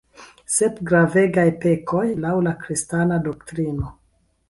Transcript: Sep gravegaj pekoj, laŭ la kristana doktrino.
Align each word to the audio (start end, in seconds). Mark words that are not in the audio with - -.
Sep 0.53 0.79
gravegaj 0.91 1.45
pekoj, 1.67 2.03
laŭ 2.25 2.35
la 2.49 2.57
kristana 2.65 3.25
doktrino. 3.29 3.97